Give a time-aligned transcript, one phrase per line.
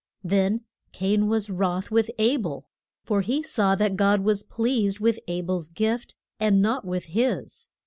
[0.23, 0.61] Then
[0.93, 2.65] Cain was wroth with A bel,
[3.03, 7.67] for he saw that God was pleased with A bel's gift and not with his.